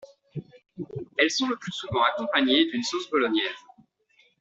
[1.19, 3.53] Elles sont le plus souvent accompagnées d'une sauce bolognaise.